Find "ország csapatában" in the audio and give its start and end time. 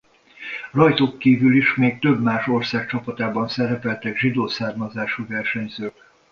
2.47-3.47